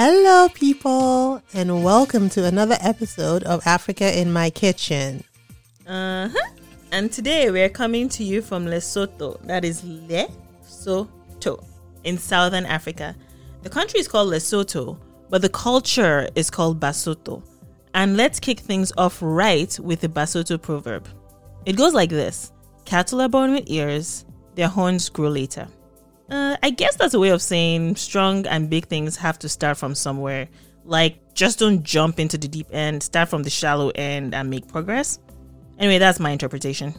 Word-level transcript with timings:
Hello, 0.00 0.48
people, 0.50 1.42
and 1.52 1.82
welcome 1.82 2.28
to 2.28 2.44
another 2.44 2.76
episode 2.80 3.42
of 3.42 3.66
Africa 3.66 4.16
in 4.16 4.32
My 4.32 4.48
Kitchen. 4.48 5.24
Uh 5.88 6.28
huh. 6.28 6.50
And 6.92 7.10
today 7.10 7.50
we're 7.50 7.68
coming 7.68 8.08
to 8.10 8.22
you 8.22 8.40
from 8.40 8.64
Lesotho. 8.66 9.44
That 9.48 9.64
is 9.64 9.82
Lesotho 9.82 11.64
in 12.04 12.16
southern 12.16 12.64
Africa. 12.64 13.16
The 13.64 13.70
country 13.70 13.98
is 13.98 14.06
called 14.06 14.32
Lesotho, 14.32 15.00
but 15.30 15.42
the 15.42 15.48
culture 15.48 16.28
is 16.36 16.48
called 16.48 16.78
Basotho. 16.78 17.42
And 17.92 18.16
let's 18.16 18.38
kick 18.38 18.60
things 18.60 18.92
off 18.96 19.18
right 19.20 19.76
with 19.80 20.00
the 20.00 20.08
Basotho 20.08 20.62
proverb. 20.62 21.08
It 21.66 21.76
goes 21.76 21.92
like 21.92 22.10
this 22.10 22.52
Cattle 22.84 23.20
are 23.20 23.28
born 23.28 23.50
with 23.50 23.64
ears, 23.66 24.24
their 24.54 24.68
horns 24.68 25.08
grow 25.08 25.28
later. 25.28 25.66
Uh, 26.30 26.56
I 26.62 26.70
guess 26.70 26.96
that's 26.96 27.14
a 27.14 27.18
way 27.18 27.30
of 27.30 27.40
saying 27.40 27.96
strong 27.96 28.46
and 28.46 28.68
big 28.68 28.86
things 28.86 29.16
have 29.16 29.38
to 29.40 29.48
start 29.48 29.78
from 29.78 29.94
somewhere. 29.94 30.48
Like, 30.84 31.34
just 31.34 31.58
don't 31.58 31.82
jump 31.82 32.18
into 32.18 32.36
the 32.38 32.48
deep 32.48 32.66
end, 32.72 33.02
start 33.02 33.28
from 33.28 33.42
the 33.42 33.50
shallow 33.50 33.90
end 33.94 34.34
and 34.34 34.50
make 34.50 34.68
progress. 34.68 35.18
Anyway, 35.78 35.98
that's 35.98 36.18
my 36.20 36.30
interpretation. 36.30 36.94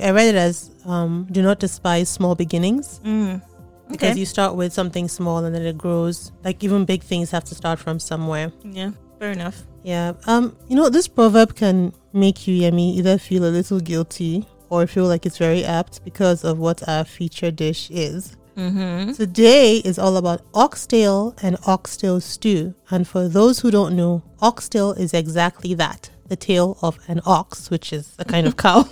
I 0.00 0.10
read 0.10 0.28
it 0.28 0.34
as 0.34 0.70
um, 0.86 1.26
do 1.30 1.42
not 1.42 1.58
despise 1.60 2.08
small 2.08 2.34
beginnings 2.34 3.00
Mm. 3.04 3.42
because 3.90 4.16
you 4.18 4.26
start 4.26 4.54
with 4.56 4.72
something 4.72 5.08
small 5.08 5.44
and 5.44 5.54
then 5.54 5.62
it 5.62 5.78
grows. 5.78 6.32
Like, 6.44 6.62
even 6.64 6.84
big 6.84 7.02
things 7.02 7.30
have 7.30 7.44
to 7.44 7.54
start 7.54 7.78
from 7.78 7.98
somewhere. 7.98 8.52
Yeah, 8.64 8.90
fair 9.18 9.32
enough. 9.32 9.62
Yeah. 9.82 10.12
Um, 10.26 10.56
you 10.68 10.76
know, 10.76 10.88
this 10.88 11.08
proverb 11.08 11.54
can 11.56 11.92
make 12.12 12.46
you, 12.46 12.62
Yemi, 12.62 12.94
either 12.96 13.18
feel 13.18 13.44
a 13.44 13.50
little 13.50 13.80
guilty 13.80 14.46
or 14.70 14.86
feel 14.86 15.06
like 15.06 15.26
it's 15.26 15.38
very 15.38 15.64
apt 15.64 16.04
because 16.04 16.44
of 16.44 16.58
what 16.58 16.86
our 16.88 17.04
feature 17.04 17.50
dish 17.50 17.90
is. 17.90 18.36
Mm-hmm. 18.56 19.12
Today 19.12 19.78
is 19.78 19.98
all 19.98 20.16
about 20.16 20.42
oxtail 20.54 21.34
and 21.42 21.56
oxtail 21.66 22.20
stew. 22.20 22.74
And 22.90 23.06
for 23.06 23.28
those 23.28 23.60
who 23.60 23.70
don't 23.70 23.96
know, 23.96 24.22
oxtail 24.40 24.92
is 24.92 25.14
exactly 25.14 25.74
that 25.74 26.10
the 26.28 26.36
tail 26.36 26.78
of 26.82 26.98
an 27.08 27.20
ox, 27.26 27.70
which 27.70 27.92
is 27.92 28.14
a 28.18 28.24
kind 28.24 28.46
of 28.46 28.56
cow. 28.64 28.88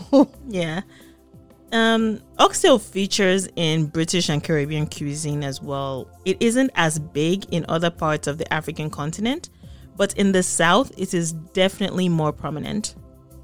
Yeah. 0.49 0.83
Um, 1.73 2.21
oxtail 2.39 2.79
features 2.79 3.49
in 3.55 3.87
British 3.87 4.29
and 4.29 4.43
Caribbean 4.43 4.87
cuisine 4.87 5.45
as 5.45 5.63
well. 5.63 6.09
It 6.25 6.37
isn't 6.41 6.71
as 6.75 6.99
big 6.99 7.45
in 7.53 7.65
other 7.69 7.91
parts 7.91 8.27
of 8.27 8.39
the 8.39 8.53
African 8.53 8.91
continent, 8.91 9.51
but 9.97 10.13
in 10.15 10.33
the 10.33 10.43
south, 10.43 10.91
it 10.99 11.15
is 11.15 11.33
definitely 11.33 12.09
more 12.09 12.33
prominent. 12.33 12.95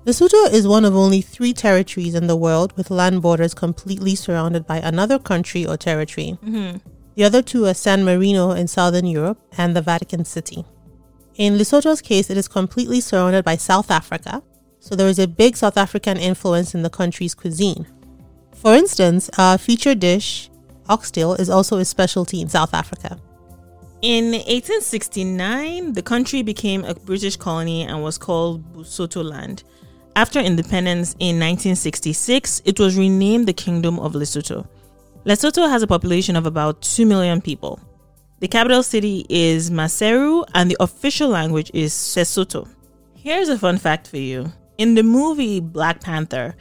Lesotho 0.07 0.53
is 0.53 0.69
one 0.69 0.85
of 0.85 0.95
only 0.95 1.21
three 1.21 1.53
territories 1.53 2.15
in 2.15 2.29
the 2.29 2.37
world 2.37 2.73
with 2.77 2.93
land 2.93 3.21
borders 3.23 3.55
completely 3.55 4.15
surrounded 4.15 4.65
by 4.65 4.79
another 4.79 5.19
country 5.19 5.67
or 5.67 5.77
territory. 5.77 6.39
Mm-hmm. 6.45 6.79
The 7.17 7.25
other 7.25 7.43
two 7.43 7.67
are 7.67 7.75
San 7.75 8.05
Marino 8.05 8.53
in 8.53 8.69
southern 8.69 9.07
Europe 9.07 9.41
and 9.59 9.75
the 9.75 9.83
Vatican 9.83 10.25
City. 10.25 10.65
In 11.35 11.55
Lesotho's 11.55 12.01
case, 12.01 12.31
it 12.31 12.37
is 12.37 12.47
completely 12.47 13.01
surrounded 13.01 13.45
by 13.45 13.57
South 13.57 13.91
Africa, 13.91 14.45
so 14.79 14.95
there 14.95 15.09
is 15.09 15.19
a 15.19 15.27
big 15.27 15.57
South 15.57 15.77
African 15.77 16.19
influence 16.19 16.73
in 16.73 16.83
the 16.83 16.91
country's 16.91 17.35
cuisine. 17.35 17.85
For 18.55 18.75
instance, 18.75 19.29
our 19.37 19.59
featured 19.59 19.99
dish, 19.99 20.51
oxtail, 20.89 21.35
is 21.35 21.51
also 21.51 21.79
a 21.79 21.85
specialty 21.85 22.41
in 22.41 22.49
South 22.49 22.75
Africa. 22.75 23.19
In 24.03 24.27
1869, 24.27 25.95
the 25.95 26.03
country 26.03 26.43
became 26.43 26.85
a 26.85 26.95
British 26.95 27.37
colony 27.37 27.83
and 27.83 28.05
was 28.05 28.19
called 28.19 28.73
Basutoland. 28.73 29.65
After 30.17 30.41
independence 30.41 31.13
in 31.19 31.39
1966, 31.39 32.63
it 32.65 32.81
was 32.81 32.97
renamed 32.97 33.47
the 33.47 33.53
Kingdom 33.53 33.99
of 33.99 34.15
Lesotho. 34.15 34.67
Lesotho 35.27 35.69
has 35.69 35.83
a 35.83 35.87
population 35.87 36.37
of 36.37 36.47
about 36.47 36.81
2 36.81 37.05
million 37.05 37.43
people. 37.43 37.79
The 38.41 38.49
capital 38.49 38.83
city 38.83 39.27
is 39.29 39.71
Maseru 39.71 40.47
and 40.55 40.71
the 40.71 40.77
official 40.81 41.29
language 41.29 41.71
is 41.75 41.93
Sesotho. 41.93 42.67
Here's 43.15 43.51
a 43.51 43.59
fun 43.59 43.77
fact 43.77 44.09
for 44.09 44.17
you. 44.17 44.51
In 44.79 44.95
the 44.95 45.03
movie 45.03 45.61
Black 45.61 46.01
Panther, 46.01 46.57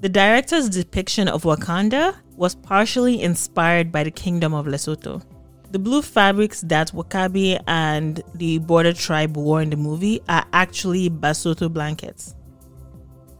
the 0.00 0.08
director's 0.08 0.68
depiction 0.68 1.28
of 1.28 1.44
Wakanda 1.44 2.16
was 2.34 2.56
partially 2.56 3.22
inspired 3.22 3.92
by 3.92 4.02
the 4.02 4.10
Kingdom 4.10 4.54
of 4.54 4.66
Lesotho. 4.66 5.22
The 5.70 5.78
blue 5.78 6.02
fabrics 6.02 6.62
that 6.62 6.90
W'Kabi 6.90 7.62
and 7.68 8.20
the 8.34 8.58
border 8.58 8.92
tribe 8.92 9.36
wore 9.36 9.62
in 9.62 9.70
the 9.70 9.76
movie 9.76 10.20
are 10.28 10.46
actually 10.52 11.08
Basotho 11.08 11.72
blankets. 11.72 12.34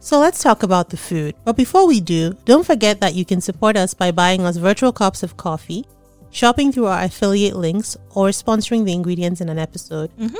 So 0.01 0.19
let's 0.19 0.41
talk 0.41 0.63
about 0.63 0.89
the 0.89 0.97
food. 0.97 1.35
But 1.43 1.57
before 1.57 1.85
we 1.85 1.99
do, 1.99 2.33
don't 2.45 2.65
forget 2.65 3.01
that 3.01 3.15
you 3.15 3.25
can 3.25 3.41
support 3.41 3.75
us 3.75 3.93
by 3.93 4.11
buying 4.11 4.41
us 4.41 4.57
virtual 4.57 4.93
cups 4.93 5.23
of 5.23 5.35
coffee, 5.35 5.85
shopping 6.31 6.71
through 6.71 6.85
our 6.85 7.03
affiliate 7.03 7.57
links, 7.57 7.97
or 8.15 8.29
sponsoring 8.29 8.85
the 8.85 8.93
ingredients 8.93 9.41
in 9.41 9.49
an 9.49 9.59
episode. 9.59 10.15
Mm-hmm. 10.17 10.37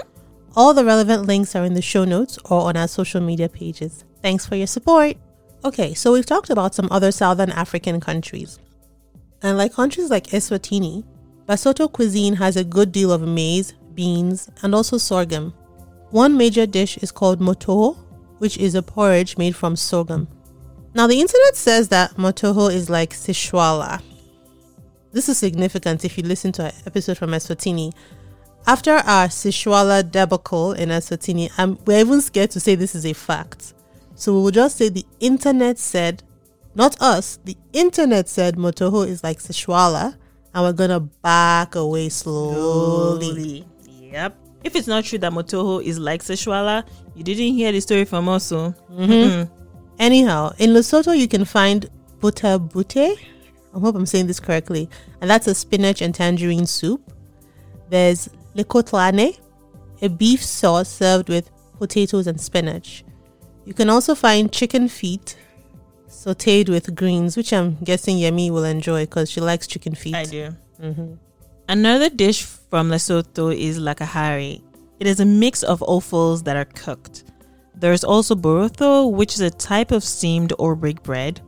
All 0.56 0.74
the 0.74 0.86
relevant 0.86 1.26
links 1.26 1.56
are 1.56 1.66
in 1.66 1.74
the 1.74 1.82
show 1.82 2.06
notes 2.06 2.40
or 2.46 2.62
on 2.70 2.78
our 2.78 2.88
social 2.88 3.22
media 3.22 3.50
pages. 3.50 4.06
Thanks 4.22 4.46
for 4.46 4.56
your 4.56 4.68
support. 4.68 5.18
Okay, 5.64 5.94
so 5.94 6.14
we've 6.14 6.26
talked 6.26 6.50
about 6.50 6.74
some 6.74 6.88
other 6.90 7.12
Southern 7.12 7.52
African 7.52 8.00
countries. 8.00 8.60
And 9.42 9.58
like 9.58 9.74
countries 9.74 10.10
like 10.10 10.28
Eswatini, 10.28 11.04
Basotho 11.48 11.92
cuisine 11.92 12.36
has 12.36 12.56
a 12.56 12.64
good 12.64 12.92
deal 12.92 13.12
of 13.12 13.22
maize, 13.22 13.74
beans, 13.94 14.50
and 14.62 14.74
also 14.74 14.98
sorghum. 14.98 15.54
One 16.12 16.38
major 16.38 16.66
dish 16.66 16.98
is 16.98 17.12
called 17.12 17.40
motoho, 17.40 17.98
which 18.40 18.58
is 18.58 18.76
a 18.76 18.82
porridge 18.82 19.38
made 19.38 19.56
from 19.56 19.76
sorghum. 19.76 20.28
Now, 20.94 21.08
the 21.08 21.20
internet 21.20 21.56
says 21.56 21.90
that 21.90 22.16
motoho 22.16 22.74
is 22.74 22.90
like 22.90 23.12
sishwala. 23.12 24.02
This 25.12 25.30
is 25.30 25.38
significant 25.38 26.04
if 26.04 26.18
you 26.18 26.24
listen 26.24 26.52
to 26.54 26.66
our 26.66 26.72
episode 26.86 27.18
from 27.18 27.32
Eswatini. 27.32 27.94
After 28.68 28.96
our 28.96 29.28
sishwala 29.28 30.10
debacle 30.10 30.74
in 30.74 30.90
Eswatini, 30.90 31.52
um, 31.58 31.80
we're 31.86 32.00
even 32.00 32.22
scared 32.22 32.52
to 32.52 32.60
say 32.60 32.76
this 32.76 32.96
is 32.96 33.06
a 33.06 33.14
fact. 33.14 33.74
So 34.16 34.34
we 34.34 34.42
will 34.42 34.52
just 34.52 34.78
say 34.78 34.90
the 34.90 35.06
internet 35.20 35.80
said, 35.80 36.24
not 36.76 37.00
us, 37.02 37.40
the 37.46 37.58
internet 37.74 38.28
said 38.28 38.56
motoho 38.56 39.08
is 39.08 39.24
like 39.24 39.40
sishwala, 39.40 40.18
and 40.54 40.64
we're 40.64 40.74
gonna 40.74 41.00
back 41.00 41.76
away 41.76 42.10
slowly. 42.10 43.66
Yep. 43.88 44.38
If 44.64 44.76
it's 44.76 44.88
not 44.88 45.06
true 45.06 45.20
that 45.20 45.32
Motoho 45.32 45.82
is 45.82 46.00
like 46.00 46.22
sishwala, 46.22 46.86
you 47.20 47.26
didn't 47.26 47.54
hear 47.54 47.72
the 47.74 47.82
story 47.82 48.06
from 48.06 48.30
us. 48.30 48.46
So 48.46 48.74
mm-hmm. 48.92 49.12
Mm-hmm. 49.12 49.54
Anyhow, 50.00 50.54
in 50.58 50.70
Lesotho, 50.72 51.16
you 51.18 51.28
can 51.28 51.44
find 51.44 51.90
buta 52.20 52.58
bute. 52.72 53.20
I 53.76 53.80
hope 53.80 53.96
I'm 53.96 54.06
saying 54.06 54.28
this 54.28 54.40
correctly. 54.40 54.90
And 55.20 55.30
that's 55.30 55.46
a 55.46 55.54
spinach 55.54 56.02
and 56.02 56.16
tangerine 56.16 56.66
soup. 56.66 57.02
There's 57.90 58.30
lekotlane, 58.56 59.38
a 60.02 60.10
beef 60.10 60.44
sauce 60.44 60.88
served 60.88 61.28
with 61.28 61.52
potatoes 61.78 62.26
and 62.26 62.40
spinach. 62.40 63.04
You 63.66 63.74
can 63.74 63.90
also 63.90 64.16
find 64.16 64.52
chicken 64.52 64.88
feet 64.88 65.36
sauteed 66.08 66.70
with 66.70 66.96
greens, 66.96 67.36
which 67.36 67.52
I'm 67.52 67.76
guessing 67.84 68.18
Yemi 68.18 68.50
will 68.50 68.64
enjoy 68.64 69.04
because 69.04 69.30
she 69.30 69.42
likes 69.42 69.68
chicken 69.68 69.94
feet. 69.94 70.16
I 70.16 70.24
do. 70.24 70.56
Mm-hmm. 70.82 71.14
Another 71.68 72.10
dish 72.10 72.44
from 72.44 72.90
Lesotho 72.90 73.56
is 73.56 73.78
lakahari. 73.78 74.62
It 75.00 75.08
is 75.08 75.20
a 75.20 75.26
mix 75.26 75.64
of 75.64 75.82
offals 75.84 76.44
that 76.44 76.58
are 76.58 76.66
cooked. 76.66 77.24
There's 77.76 78.04
also 78.04 78.36
borotho, 78.36 79.12
which 79.12 79.34
is 79.34 79.42
a 79.42 79.50
type 79.50 79.92
of 79.92 80.04
steamed 80.04 80.54
or 80.60 80.76
baked 80.76 81.04
bread. 81.04 81.42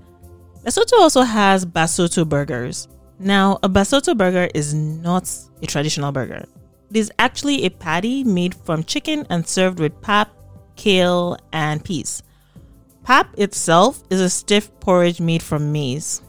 Lesotho 0.64 0.94
also 0.94 1.24
has 1.24 1.66
Basotho 1.66 2.28
burgers. 2.28 2.88
Now, 3.20 3.60
a 3.64 3.70
Basotho 3.70 4.18
burger 4.18 4.50
is 4.54 4.74
not 4.74 5.30
a 5.62 5.66
traditional 5.66 6.12
burger. 6.12 6.46
It 6.90 6.98
is 6.98 7.12
actually 7.20 7.66
a 7.66 7.70
patty 7.70 8.24
made 8.24 8.56
from 8.56 8.84
chicken 8.84 9.26
and 9.30 9.46
served 9.46 9.80
with 9.80 10.02
pap, 10.02 10.32
kale, 10.76 11.38
and 11.52 11.84
peas. 11.84 12.24
Pap 13.04 13.38
itself 13.38 14.04
is 14.10 14.22
a 14.22 14.30
stiff 14.30 14.72
porridge 14.80 15.20
made 15.20 15.44
from 15.44 15.72
maize. 15.72 16.22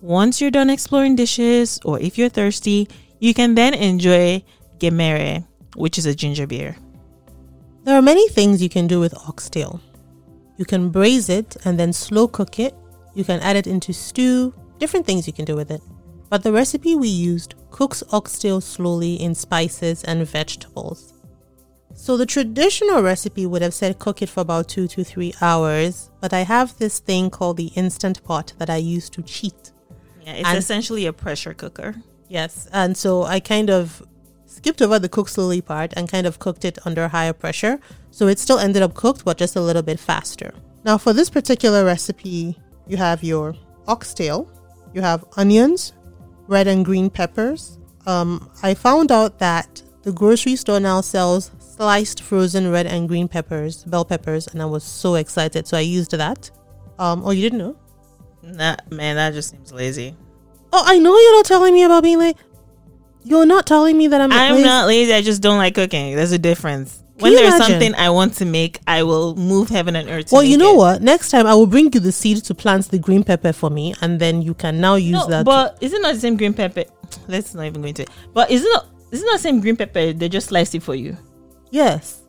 Once 0.00 0.40
you're 0.40 0.50
done 0.50 0.70
exploring 0.70 1.16
dishes, 1.16 1.80
or 1.84 1.98
if 2.00 2.16
you're 2.16 2.28
thirsty, 2.28 2.88
you 3.18 3.34
can 3.34 3.54
then 3.54 3.74
enjoy 3.74 4.42
gemere, 4.78 5.44
which 5.76 5.98
is 5.98 6.06
a 6.06 6.14
ginger 6.14 6.46
beer. 6.46 6.76
There 7.84 7.96
are 7.96 8.02
many 8.02 8.28
things 8.28 8.62
you 8.62 8.68
can 8.68 8.86
do 8.86 8.98
with 8.98 9.14
oxtail. 9.28 9.80
You 10.56 10.64
can 10.64 10.90
braise 10.90 11.28
it 11.28 11.56
and 11.64 11.78
then 11.78 11.92
slow 11.92 12.26
cook 12.26 12.58
it. 12.58 12.74
You 13.14 13.24
can 13.24 13.40
add 13.40 13.56
it 13.56 13.66
into 13.66 13.92
stew, 13.92 14.52
different 14.78 15.06
things 15.06 15.26
you 15.26 15.32
can 15.32 15.44
do 15.44 15.54
with 15.54 15.70
it. 15.70 15.80
But 16.28 16.42
the 16.42 16.52
recipe 16.52 16.94
we 16.96 17.08
used 17.08 17.54
cooks 17.70 18.02
oxtail 18.10 18.60
slowly 18.60 19.14
in 19.14 19.34
spices 19.34 20.02
and 20.04 20.26
vegetables. 20.26 21.12
So 21.94 22.16
the 22.16 22.26
traditional 22.26 23.00
recipe 23.02 23.46
would 23.46 23.62
have 23.62 23.72
said 23.72 23.98
cook 23.98 24.20
it 24.20 24.28
for 24.28 24.40
about 24.40 24.68
two 24.68 24.86
to 24.88 25.04
three 25.04 25.32
hours, 25.40 26.10
but 26.20 26.32
I 26.34 26.40
have 26.40 26.76
this 26.78 26.98
thing 26.98 27.30
called 27.30 27.56
the 27.56 27.72
instant 27.74 28.22
pot 28.24 28.52
that 28.58 28.68
I 28.68 28.76
use 28.76 29.08
to 29.10 29.22
cheat. 29.22 29.72
Yeah, 30.26 30.32
it's 30.34 30.48
And- 30.48 30.58
essentially 30.58 31.06
a 31.06 31.12
pressure 31.12 31.54
cooker. 31.54 31.94
Yes, 32.28 32.66
and 32.72 32.96
so 32.96 33.22
I 33.22 33.38
kind 33.40 33.70
of 33.70 34.02
skipped 34.56 34.80
over 34.80 34.98
the 34.98 35.08
cook 35.08 35.28
slowly 35.28 35.60
part 35.60 35.92
and 35.96 36.08
kind 36.08 36.26
of 36.26 36.38
cooked 36.38 36.64
it 36.64 36.78
under 36.86 37.08
higher 37.08 37.32
pressure. 37.32 37.78
So 38.10 38.26
it 38.26 38.38
still 38.38 38.58
ended 38.58 38.82
up 38.82 38.94
cooked, 38.94 39.24
but 39.24 39.36
just 39.36 39.56
a 39.56 39.60
little 39.60 39.82
bit 39.82 40.00
faster. 40.00 40.52
Now, 40.84 40.98
for 40.98 41.12
this 41.12 41.28
particular 41.30 41.84
recipe, 41.84 42.58
you 42.86 42.96
have 42.96 43.22
your 43.22 43.54
oxtail, 43.86 44.50
you 44.94 45.02
have 45.02 45.24
onions, 45.36 45.92
red 46.46 46.66
and 46.66 46.84
green 46.84 47.10
peppers. 47.10 47.78
Um, 48.06 48.50
I 48.62 48.74
found 48.74 49.12
out 49.12 49.38
that 49.40 49.82
the 50.02 50.12
grocery 50.12 50.56
store 50.56 50.80
now 50.80 51.00
sells 51.00 51.50
sliced 51.58 52.22
frozen 52.22 52.70
red 52.70 52.86
and 52.86 53.08
green 53.08 53.28
peppers, 53.28 53.84
bell 53.84 54.04
peppers, 54.04 54.46
and 54.46 54.62
I 54.62 54.66
was 54.66 54.84
so 54.84 55.16
excited. 55.16 55.66
So 55.66 55.76
I 55.76 55.80
used 55.80 56.12
that. 56.12 56.50
Um, 56.98 57.22
oh, 57.24 57.32
you 57.32 57.42
didn't 57.42 57.58
know? 57.58 57.76
Nah, 58.42 58.76
man, 58.90 59.16
that 59.16 59.34
just 59.34 59.50
seems 59.50 59.72
lazy. 59.72 60.16
Oh, 60.72 60.82
I 60.86 60.98
know 60.98 61.16
you're 61.18 61.36
not 61.36 61.44
telling 61.44 61.74
me 61.74 61.82
about 61.82 62.04
being 62.04 62.18
late. 62.18 62.36
You're 63.28 63.46
not 63.46 63.66
telling 63.66 63.98
me 63.98 64.06
that 64.06 64.20
I'm. 64.20 64.30
I'm 64.32 64.52
lazy. 64.54 64.64
not 64.64 64.86
lazy. 64.86 65.12
I 65.12 65.20
just 65.22 65.42
don't 65.42 65.58
like 65.58 65.74
cooking. 65.74 66.14
There's 66.14 66.30
a 66.32 66.38
difference. 66.38 67.02
Can 67.18 67.22
when 67.22 67.32
there's 67.34 67.54
imagine? 67.54 67.66
something 67.72 67.94
I 67.96 68.10
want 68.10 68.34
to 68.34 68.44
make, 68.44 68.78
I 68.86 69.02
will 69.02 69.34
move 69.36 69.68
heaven 69.68 69.96
and 69.96 70.08
earth. 70.08 70.26
To 70.26 70.34
Well, 70.36 70.44
you 70.44 70.56
know 70.58 70.74
it. 70.74 70.76
what? 70.76 71.02
Next 71.02 71.30
time 71.30 71.46
I 71.46 71.54
will 71.54 71.66
bring 71.66 71.92
you 71.92 71.98
the 71.98 72.12
seed 72.12 72.44
to 72.44 72.54
plant 72.54 72.88
the 72.90 72.98
green 72.98 73.24
pepper 73.24 73.52
for 73.52 73.70
me, 73.70 73.94
and 74.02 74.20
then 74.20 74.42
you 74.42 74.54
can 74.54 74.80
now 74.80 74.94
use 74.96 75.12
No, 75.12 75.26
that. 75.28 75.38
to- 75.38 75.44
but 75.44 75.78
is 75.80 75.92
it 75.92 76.02
not 76.02 76.14
the 76.14 76.20
same 76.20 76.36
green 76.36 76.54
pepper? 76.54 76.84
Let's 77.28 77.54
not 77.54 77.64
even 77.64 77.80
go 77.82 77.88
into 77.88 78.02
it. 78.02 78.10
But 78.34 78.50
is 78.50 78.62
it 78.64 78.68
not? 78.72 78.86
Is 79.10 79.22
it 79.22 79.24
not 79.26 79.32
the 79.34 79.38
same 79.48 79.60
green 79.60 79.76
pepper? 79.76 80.12
They 80.12 80.28
just 80.28 80.48
sliced 80.48 80.74
it 80.74 80.82
for 80.82 80.94
you. 80.94 81.16
yes. 81.70 82.20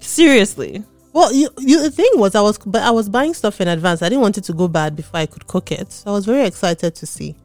Seriously. 0.00 0.82
Well, 1.12 1.32
you, 1.32 1.48
you, 1.58 1.82
the 1.82 1.90
thing 1.90 2.10
was, 2.14 2.34
I 2.34 2.40
was, 2.40 2.58
but 2.58 2.82
I 2.82 2.90
was 2.90 3.08
buying 3.08 3.34
stuff 3.34 3.60
in 3.60 3.68
advance. 3.68 4.00
I 4.02 4.08
didn't 4.08 4.22
want 4.22 4.38
it 4.38 4.44
to 4.44 4.52
go 4.52 4.66
bad 4.66 4.96
before 4.96 5.20
I 5.20 5.26
could 5.26 5.46
cook 5.46 5.70
it. 5.70 5.92
So 5.92 6.10
I 6.10 6.14
was 6.14 6.24
very 6.24 6.46
excited 6.46 6.94
to 6.94 7.06
see. 7.06 7.36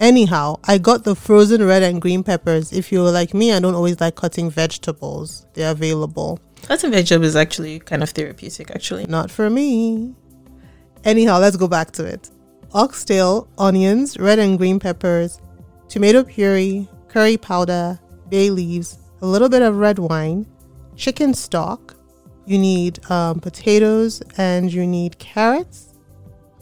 Anyhow, 0.00 0.60
I 0.64 0.76
got 0.76 1.04
the 1.04 1.14
frozen 1.14 1.64
red 1.64 1.82
and 1.82 2.02
green 2.02 2.22
peppers. 2.22 2.72
If 2.72 2.92
you're 2.92 3.10
like 3.10 3.32
me, 3.32 3.52
I 3.52 3.60
don't 3.60 3.74
always 3.74 3.98
like 4.00 4.14
cutting 4.16 4.50
vegetables. 4.50 5.46
They're 5.54 5.72
available. 5.72 6.38
Cutting 6.62 6.90
vegetables 6.90 7.28
is 7.28 7.36
actually 7.36 7.78
kind 7.78 8.02
of 8.02 8.10
therapeutic. 8.10 8.70
Actually, 8.70 9.06
Not 9.06 9.30
for 9.30 9.48
me. 9.48 10.14
Anyhow, 11.04 11.38
let's 11.38 11.56
go 11.56 11.66
back 11.66 11.92
to 11.92 12.04
it. 12.04 12.30
Oxtail, 12.74 13.48
onions, 13.56 14.18
red 14.18 14.38
and 14.38 14.58
green 14.58 14.78
peppers, 14.78 15.40
tomato 15.88 16.24
puree, 16.24 16.88
curry 17.08 17.38
powder, 17.38 17.98
bay 18.28 18.50
leaves, 18.50 18.98
a 19.22 19.26
little 19.26 19.48
bit 19.48 19.62
of 19.62 19.76
red 19.76 19.98
wine, 19.98 20.46
chicken 20.96 21.32
stock. 21.32 21.94
You 22.44 22.58
need 22.58 23.08
um, 23.10 23.40
potatoes 23.40 24.22
and 24.36 24.70
you 24.70 24.86
need 24.86 25.18
carrots. 25.18 25.94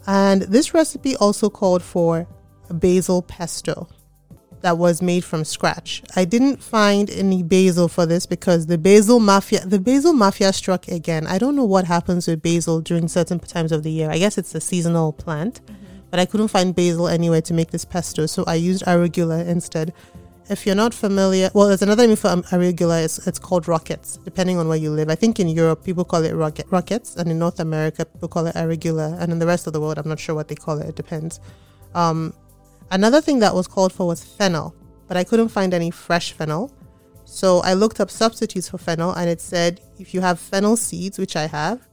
And 0.07 0.43
this 0.43 0.73
recipe 0.73 1.17
also 1.17 1.51
called 1.51 1.83
for 1.83 2.29
basil 2.71 3.23
pesto 3.23 3.89
that 4.65 4.79
was 4.79 5.03
made 5.03 5.23
from 5.23 5.45
scratch. 5.45 6.03
I 6.17 6.25
didn't 6.25 6.63
find 6.63 7.11
any 7.11 7.43
basil 7.43 7.87
for 7.87 8.07
this 8.07 8.25
because 8.25 8.67
the 8.67 8.79
basil 8.79 9.21
mafia 9.21 9.61
the 9.67 9.79
basil 9.79 10.15
mafia 10.15 10.55
struck 10.55 10.89
again. 10.89 11.27
I 11.27 11.37
don't 11.37 11.55
know 11.55 11.67
what 11.67 11.85
happens 11.85 12.27
with 12.27 12.41
basil 12.41 12.81
during 12.81 13.07
certain 13.09 13.39
times 13.41 13.73
of 13.73 13.83
the 13.83 13.91
year. 13.91 14.11
I 14.11 14.19
guess 14.19 14.39
it's 14.39 14.55
a 14.55 14.63
seasonal 14.63 15.13
plant, 15.13 15.61
but 16.11 16.19
I 16.19 16.25
couldn't 16.25 16.49
find 16.49 16.75
basil 16.75 17.09
anywhere 17.09 17.43
to 17.43 17.53
make 17.53 17.73
this 17.73 17.85
pesto, 17.85 18.25
so 18.25 18.43
I 18.47 18.55
used 18.55 18.85
arugula 18.85 19.47
instead. 19.47 19.93
If 20.49 20.65
you're 20.65 20.75
not 20.75 20.95
familiar, 20.95 21.51
well, 21.55 21.69
there's 21.69 21.83
another 21.83 22.07
name 22.07 22.17
for 22.17 22.29
um, 22.29 22.43
arugula. 22.45 23.05
It's, 23.05 23.27
it's 23.27 23.39
called 23.39 23.67
rockets, 23.67 24.19
depending 24.25 24.59
on 24.59 24.69
where 24.69 24.77
you 24.77 24.91
live. 24.91 25.11
I 25.11 25.15
think 25.15 25.41
in 25.41 25.49
Europe 25.49 25.85
people 25.85 26.05
call 26.05 26.23
it 26.25 26.33
rocket, 26.33 26.67
rockets, 26.71 27.17
and 27.17 27.31
in 27.31 27.39
North 27.39 27.61
America 27.61 28.07
people 28.07 28.29
call 28.29 28.47
it 28.47 28.55
arugula, 28.55 29.21
and 29.21 29.31
in 29.31 29.41
the 29.41 29.47
rest 29.47 29.67
of 29.67 29.75
the 29.75 29.81
world 29.81 29.99
I'm 29.99 30.09
not 30.09 30.21
sure 30.21 30.35
what 30.35 30.49
they 30.49 30.55
call 30.55 30.79
it. 30.81 30.89
It 30.89 30.97
depends. 30.97 31.39
Um, 31.95 32.33
Another 32.95 33.21
thing 33.21 33.41
that 33.41 33.53
was 33.53 33.67
called 33.67 33.93
for 33.93 34.07
was 34.07 34.23
fennel, 34.23 34.73
but 35.09 35.17
I 35.17 35.25
couldn't 35.25 35.49
find 35.49 35.75
any 35.75 35.91
fresh 35.91 36.31
fennel. 36.31 36.73
So 37.25 37.59
I 37.59 37.75
looked 37.75 37.99
up 37.99 38.09
substitutes 38.09 38.69
for 38.69 38.79
fennel 38.79 39.11
and 39.15 39.29
it 39.29 39.41
said 39.41 39.81
if 39.99 40.15
you 40.15 40.21
have 40.21 40.39
fennel 40.39 40.77
seeds, 40.77 41.19
which 41.19 41.35
I 41.35 41.49
have, 41.49 41.89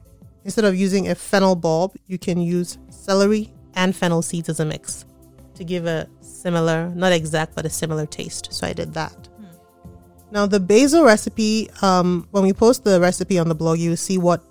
instead 0.46 0.64
of 0.64 0.76
using 0.76 1.10
a 1.10 1.16
fennel 1.16 1.56
bulb, 1.56 1.96
you 2.06 2.20
can 2.20 2.40
use 2.40 2.78
celery 2.92 3.52
and 3.74 3.96
fennel 3.96 4.22
seeds 4.22 4.48
as 4.48 4.60
a 4.60 4.66
mix 4.66 5.06
to 5.56 5.64
give 5.64 5.88
a 5.88 6.08
similar, 6.20 6.90
not 6.90 7.14
exact, 7.14 7.56
but 7.56 7.66
a 7.66 7.70
similar 7.72 8.06
taste. 8.06 8.54
So 8.54 8.68
I 8.68 8.74
did 8.74 8.94
that. 8.94 9.28
Now, 10.30 10.46
the 10.46 10.60
basil 10.60 11.04
recipe, 11.04 11.72
um, 11.82 12.28
when 12.30 12.44
we 12.44 12.54
post 12.54 12.84
the 12.84 13.02
recipe 13.02 13.40
on 13.40 13.50
the 13.50 13.56
blog, 13.56 13.80
you 13.80 13.90
will 13.90 13.98
see 13.98 14.20
what 14.20 14.46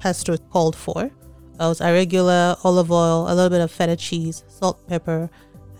pesto 0.00 0.36
called 0.36 0.76
for. 0.76 1.10
That 1.54 1.66
was 1.66 1.80
arugula, 1.80 2.62
olive 2.62 2.92
oil, 2.92 3.26
a 3.26 3.32
little 3.34 3.48
bit 3.48 3.62
of 3.62 3.70
feta 3.70 3.96
cheese, 3.96 4.44
salt, 4.48 4.86
pepper, 4.86 5.30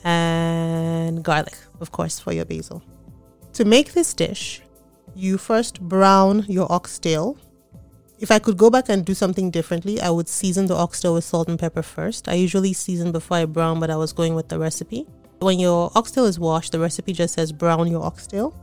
and 0.05 1.25
garlic, 1.25 1.57
of 1.81 1.91
course, 1.91 2.21
for 2.21 2.33
your 2.33 2.45
basil. 2.45 2.83
To 3.55 3.65
make 3.65 3.93
this 3.93 4.15
dish, 4.15 4.63
you 5.15 5.39
first 5.39 5.81
brown 5.81 6.45
your 6.49 6.71
oxtail. 6.71 7.39
If 8.19 8.31
I 8.31 8.39
could 8.39 8.57
go 8.57 8.71
back 8.71 8.89
and 8.89 9.05
do 9.05 9.15
something 9.15 9.51
differently, 9.51 10.01
I 10.01 10.11
would 10.11 10.29
season 10.29 10.67
the 10.67 10.77
oxtail 10.77 11.15
with 11.15 11.25
salt 11.25 11.49
and 11.49 11.59
pepper 11.59 11.83
first. 11.83 12.29
I 12.29 12.35
usually 12.35 12.73
season 12.73 13.13
before 13.13 13.39
I 13.39 13.45
brown, 13.45 13.81
but 13.81 13.91
I 13.91 13.97
was 13.97 14.13
going 14.13 14.35
with 14.35 14.49
the 14.49 14.59
recipe. 14.59 15.07
When 15.41 15.59
your 15.59 15.91
oxtail 15.95 16.27
is 16.27 16.39
washed, 16.39 16.73
the 16.73 16.81
recipe 16.81 17.13
just 17.13 17.35
says 17.35 17.53
brown 17.53 17.91
your 17.91 18.05
oxtail. 18.05 18.55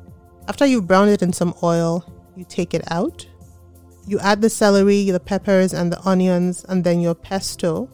After 0.47 0.65
you've 0.65 0.87
browned 0.87 1.11
it 1.11 1.21
in 1.21 1.33
some 1.33 1.53
oil, 1.61 2.05
you 2.35 2.45
take 2.45 2.73
it 2.73 2.83
out. 2.91 3.27
You 4.07 4.19
add 4.19 4.41
the 4.41 4.49
celery, 4.49 5.11
the 5.11 5.19
peppers, 5.19 5.73
and 5.73 5.91
the 5.91 6.01
onions, 6.07 6.65
and 6.67 6.83
then 6.83 6.99
your 6.99 7.13
pesto. 7.13 7.87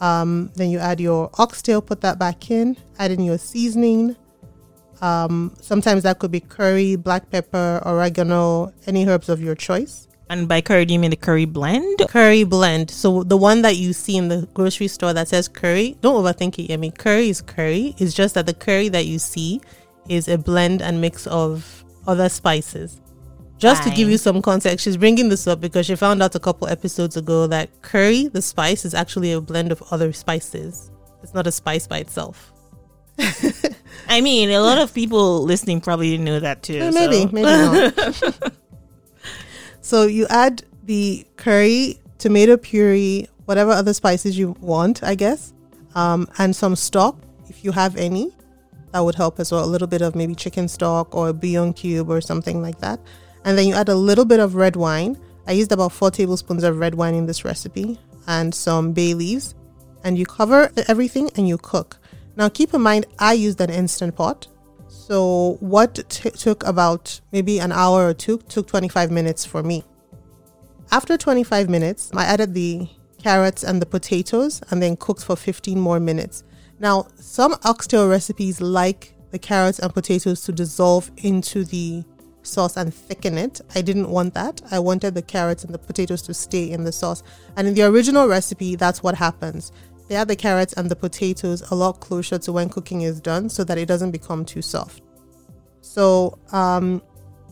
Um, 0.00 0.50
then 0.54 0.70
you 0.70 0.78
add 0.78 1.00
your 1.00 1.30
oxtail, 1.38 1.82
put 1.82 2.00
that 2.02 2.18
back 2.18 2.50
in, 2.50 2.76
add 2.98 3.10
in 3.10 3.24
your 3.24 3.38
seasoning. 3.38 4.16
Um, 5.00 5.54
sometimes 5.60 6.02
that 6.02 6.18
could 6.18 6.30
be 6.30 6.40
curry, 6.40 6.96
black 6.96 7.30
pepper, 7.30 7.80
oregano, 7.84 8.72
any 8.86 9.06
herbs 9.06 9.28
of 9.28 9.40
your 9.40 9.54
choice. 9.54 10.08
and 10.30 10.46
by 10.46 10.60
curry, 10.60 10.84
do 10.84 10.92
you 10.92 10.98
mean 11.00 11.10
the 11.10 11.16
curry 11.16 11.46
blend? 11.46 11.98
Curry 12.08 12.44
blend. 12.44 12.90
So 12.90 13.22
the 13.22 13.36
one 13.36 13.62
that 13.62 13.76
you 13.76 13.92
see 13.92 14.16
in 14.16 14.28
the 14.28 14.46
grocery 14.54 14.88
store 14.88 15.12
that 15.14 15.28
says 15.28 15.48
curry, 15.48 15.96
don't 16.00 16.22
overthink 16.22 16.58
it. 16.58 16.72
I 16.72 16.76
mean, 16.76 16.92
curry 16.92 17.28
is 17.30 17.40
curry. 17.40 17.94
It's 17.98 18.12
just 18.12 18.34
that 18.34 18.46
the 18.46 18.54
curry 18.54 18.88
that 18.90 19.06
you 19.06 19.18
see 19.18 19.60
is 20.08 20.28
a 20.28 20.36
blend 20.36 20.82
and 20.82 21.00
mix 21.00 21.26
of 21.26 21.84
other 22.06 22.28
spices. 22.28 23.00
Just 23.58 23.82
to 23.82 23.90
give 23.90 24.08
you 24.08 24.18
some 24.18 24.40
context, 24.40 24.84
she's 24.84 24.96
bringing 24.96 25.28
this 25.28 25.46
up 25.46 25.60
because 25.60 25.84
she 25.86 25.96
found 25.96 26.22
out 26.22 26.34
a 26.34 26.38
couple 26.40 26.68
episodes 26.68 27.16
ago 27.16 27.46
that 27.48 27.82
curry, 27.82 28.28
the 28.28 28.40
spice, 28.40 28.84
is 28.84 28.94
actually 28.94 29.32
a 29.32 29.40
blend 29.40 29.72
of 29.72 29.82
other 29.90 30.12
spices. 30.12 30.90
It's 31.22 31.34
not 31.34 31.46
a 31.46 31.52
spice 31.52 31.86
by 31.86 31.98
itself. 31.98 32.52
I 34.08 34.20
mean, 34.20 34.50
a 34.50 34.60
lot 34.60 34.78
of 34.78 34.94
people 34.94 35.42
listening 35.42 35.80
probably 35.80 36.16
know 36.18 36.38
that 36.38 36.62
too. 36.62 36.78
Eh, 36.78 36.90
maybe, 36.92 37.22
so- 37.22 37.28
maybe 37.32 37.42
not. 37.42 38.52
so 39.80 40.06
you 40.06 40.26
add 40.30 40.62
the 40.84 41.26
curry, 41.36 41.98
tomato 42.18 42.56
puree, 42.56 43.26
whatever 43.46 43.72
other 43.72 43.92
spices 43.92 44.38
you 44.38 44.54
want, 44.60 45.02
I 45.02 45.16
guess, 45.16 45.52
um, 45.96 46.28
and 46.38 46.54
some 46.54 46.76
stock 46.76 47.16
if 47.48 47.64
you 47.64 47.72
have 47.72 47.96
any. 47.96 48.32
That 48.92 49.00
would 49.00 49.16
help 49.16 49.38
as 49.38 49.52
well. 49.52 49.64
A 49.64 49.66
little 49.66 49.88
bit 49.88 50.00
of 50.00 50.14
maybe 50.14 50.34
chicken 50.34 50.66
stock 50.68 51.14
or 51.14 51.28
a 51.28 51.34
bouillon 51.34 51.74
cube 51.74 52.08
or 52.08 52.20
something 52.22 52.62
like 52.62 52.78
that. 52.78 53.00
And 53.48 53.56
then 53.56 53.66
you 53.66 53.72
add 53.72 53.88
a 53.88 53.94
little 53.94 54.26
bit 54.26 54.40
of 54.40 54.56
red 54.56 54.76
wine. 54.76 55.18
I 55.46 55.52
used 55.52 55.72
about 55.72 55.92
four 55.92 56.10
tablespoons 56.10 56.64
of 56.64 56.78
red 56.78 56.94
wine 56.96 57.14
in 57.14 57.24
this 57.24 57.46
recipe 57.46 57.98
and 58.26 58.54
some 58.54 58.92
bay 58.92 59.14
leaves. 59.14 59.54
And 60.04 60.18
you 60.18 60.26
cover 60.26 60.70
everything 60.86 61.30
and 61.34 61.48
you 61.48 61.56
cook. 61.56 61.98
Now, 62.36 62.50
keep 62.50 62.74
in 62.74 62.82
mind, 62.82 63.06
I 63.18 63.32
used 63.32 63.58
an 63.62 63.70
instant 63.70 64.16
pot. 64.16 64.48
So, 64.86 65.56
what 65.60 65.94
t- 66.10 66.28
took 66.28 66.62
about 66.64 67.22
maybe 67.32 67.58
an 67.58 67.72
hour 67.72 68.06
or 68.06 68.12
two 68.12 68.36
took 68.50 68.66
25 68.66 69.10
minutes 69.10 69.46
for 69.46 69.62
me. 69.62 69.82
After 70.92 71.16
25 71.16 71.70
minutes, 71.70 72.10
I 72.12 72.24
added 72.24 72.52
the 72.52 72.86
carrots 73.16 73.64
and 73.64 73.80
the 73.80 73.86
potatoes 73.86 74.60
and 74.70 74.82
then 74.82 74.94
cooked 74.98 75.24
for 75.24 75.36
15 75.36 75.80
more 75.80 76.00
minutes. 76.00 76.44
Now, 76.80 77.06
some 77.14 77.56
oxtail 77.64 78.10
recipes 78.10 78.60
like 78.60 79.14
the 79.30 79.38
carrots 79.38 79.78
and 79.78 79.94
potatoes 79.94 80.42
to 80.42 80.52
dissolve 80.52 81.10
into 81.16 81.64
the 81.64 82.04
sauce 82.48 82.76
and 82.76 82.92
thicken 82.92 83.38
it. 83.38 83.60
I 83.74 83.82
didn't 83.82 84.10
want 84.10 84.34
that. 84.34 84.60
I 84.70 84.78
wanted 84.78 85.14
the 85.14 85.22
carrots 85.22 85.64
and 85.64 85.74
the 85.74 85.78
potatoes 85.78 86.22
to 86.22 86.34
stay 86.34 86.70
in 86.70 86.84
the 86.84 86.92
sauce. 86.92 87.22
And 87.56 87.68
in 87.68 87.74
the 87.74 87.82
original 87.82 88.26
recipe, 88.26 88.76
that's 88.76 89.02
what 89.02 89.14
happens. 89.14 89.72
They 90.08 90.14
add 90.14 90.28
the 90.28 90.36
carrots 90.36 90.72
and 90.72 90.90
the 90.90 90.96
potatoes 90.96 91.70
a 91.70 91.74
lot 91.74 92.00
closer 92.00 92.38
to 92.38 92.52
when 92.52 92.70
cooking 92.70 93.02
is 93.02 93.20
done 93.20 93.48
so 93.48 93.62
that 93.64 93.78
it 93.78 93.86
doesn't 93.86 94.10
become 94.10 94.44
too 94.44 94.62
soft. 94.62 95.02
So, 95.82 96.38
um, 96.52 97.02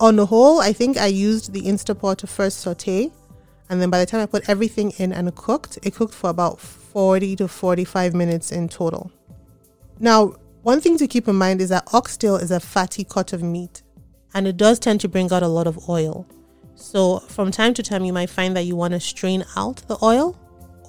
on 0.00 0.16
the 0.16 0.26
whole, 0.26 0.60
I 0.60 0.72
think 0.72 0.96
I 0.96 1.06
used 1.06 1.52
the 1.52 1.62
Instapot 1.62 2.16
to 2.18 2.26
first 2.26 2.60
saute. 2.60 3.12
And 3.68 3.80
then 3.80 3.90
by 3.90 3.98
the 3.98 4.06
time 4.06 4.20
I 4.20 4.26
put 4.26 4.48
everything 4.48 4.92
in 4.98 5.12
and 5.12 5.34
cooked, 5.34 5.78
it 5.82 5.94
cooked 5.94 6.14
for 6.14 6.30
about 6.30 6.60
40 6.60 7.36
to 7.36 7.48
45 7.48 8.14
minutes 8.14 8.52
in 8.52 8.68
total. 8.68 9.10
Now, 9.98 10.36
one 10.62 10.80
thing 10.80 10.98
to 10.98 11.06
keep 11.06 11.28
in 11.28 11.36
mind 11.36 11.60
is 11.60 11.68
that 11.70 11.88
oxtail 11.92 12.36
is 12.36 12.50
a 12.50 12.60
fatty 12.60 13.04
cut 13.04 13.32
of 13.32 13.42
meat 13.42 13.82
and 14.36 14.46
it 14.46 14.58
does 14.58 14.78
tend 14.78 15.00
to 15.00 15.08
bring 15.08 15.32
out 15.32 15.42
a 15.42 15.48
lot 15.48 15.66
of 15.66 15.88
oil. 15.88 16.26
So, 16.74 17.20
from 17.20 17.50
time 17.50 17.72
to 17.74 17.82
time, 17.82 18.04
you 18.04 18.12
might 18.12 18.28
find 18.28 18.54
that 18.54 18.66
you 18.66 18.76
want 18.76 18.92
to 18.92 19.00
strain 19.00 19.44
out 19.56 19.76
the 19.88 19.96
oil, 20.02 20.38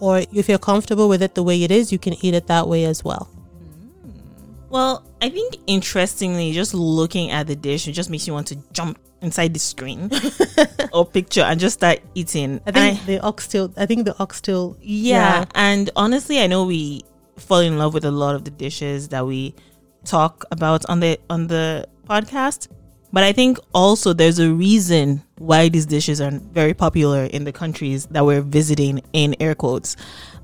or 0.02 0.24
if 0.34 0.50
you're 0.50 0.60
comfortable 0.60 1.08
with 1.08 1.24
it 1.24 1.34
the 1.34 1.44
way 1.44 1.64
it 1.64 1.72
is, 1.72 1.90
you 1.94 1.98
can 1.98 2.14
eat 2.24 2.34
it 2.34 2.48
that 2.48 2.68
way 2.68 2.84
as 2.84 3.06
well. 3.06 3.30
Mm. 3.66 4.70
Well, 4.70 5.06
I 5.22 5.30
think 5.30 5.56
interestingly, 5.66 6.52
just 6.52 6.74
looking 6.74 7.32
at 7.32 7.48
the 7.48 7.56
dish, 7.56 7.88
it 7.88 7.94
just 7.94 8.10
makes 8.10 8.28
you 8.28 8.34
want 8.34 8.48
to 8.48 8.58
jump 8.74 9.00
inside 9.22 9.54
the 9.54 9.60
screen 9.60 10.12
or 10.94 11.06
picture 11.06 11.42
and 11.42 11.58
just 11.58 11.76
start 11.80 12.00
eating. 12.16 12.60
I 12.68 12.72
think 12.72 13.02
I- 13.02 13.06
the 13.06 13.20
oxtail, 13.22 13.74
I 13.78 13.86
think 13.86 14.06
the 14.06 14.20
oxtail, 14.20 14.76
yeah, 14.82 15.46
and 15.56 15.90
honestly, 15.96 16.42
I 16.42 16.48
know 16.48 16.66
we 16.66 17.02
fall 17.38 17.60
in 17.60 17.78
love 17.78 17.94
with 17.94 18.04
a 18.04 18.12
lot 18.12 18.36
of 18.36 18.44
the 18.44 18.52
dishes 18.52 19.08
that 19.08 19.26
we 19.26 19.56
talk 20.04 20.44
about 20.52 20.86
on 20.90 21.00
the 21.00 21.18
on 21.30 21.48
the 21.48 21.88
podcast. 22.10 22.68
But 23.14 23.24
I 23.24 23.32
think 23.32 23.58
also 23.74 24.14
there's 24.14 24.40
a 24.40 24.52
reason 24.52 25.24
why 25.38 25.70
these 25.70 25.86
dishes 25.86 26.20
are 26.20 26.32
very 26.32 26.74
popular 26.74 27.26
in 27.26 27.46
the 27.46 27.52
countries 27.52 28.06
that 28.08 28.26
we're 28.26 28.42
visiting 28.42 29.02
in 29.14 29.36
air 29.40 29.56
quotes. 29.56 29.96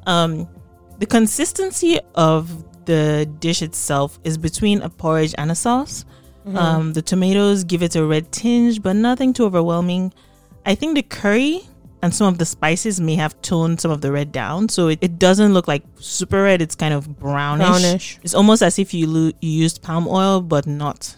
Um, 0.06 0.48
the 1.00 1.06
consistency 1.06 2.00
of 2.16 2.86
the 2.86 3.30
dish 3.40 3.62
itself 3.62 4.20
is 4.24 4.38
between 4.38 4.82
a 4.82 4.90
porridge 4.90 5.36
and 5.38 5.52
a 5.52 5.56
sauce. 5.56 6.06
Mm-hmm. 6.46 6.58
Um, 6.58 6.94
the 6.94 7.02
tomatoes 7.02 7.64
give 7.64 7.84
it 7.84 7.96
a 7.96 8.06
red 8.06 8.32
tinge, 8.32 8.82
but 8.82 8.96
nothing 8.96 9.34
too 9.34 9.46
overwhelming. 9.46 10.14
I 10.66 10.76
think 10.76 10.96
the 10.96 11.04
curry 11.04 11.62
and 12.02 12.14
some 12.14 12.28
of 12.28 12.38
the 12.38 12.46
spices 12.46 13.00
may 13.00 13.16
have 13.16 13.42
toned 13.42 13.80
some 13.80 13.92
of 13.92 14.02
the 14.02 14.12
red 14.12 14.32
down, 14.34 14.68
so 14.68 14.90
it, 14.90 15.00
it 15.02 15.20
doesn't 15.20 15.54
look 15.54 15.70
like 15.70 15.84
super 15.96 16.44
red. 16.44 16.62
It's 16.62 16.76
kind 16.76 16.94
of 16.94 17.18
brownish. 17.18 17.68
Brownish. 17.68 18.20
It's 18.24 18.34
almost 18.34 18.62
as 18.62 18.78
if 18.78 18.94
you 18.94 19.08
lo- 19.08 19.32
you 19.42 19.50
used 19.50 19.82
palm 19.82 20.08
oil, 20.08 20.42
but 20.42 20.68
not. 20.68 21.16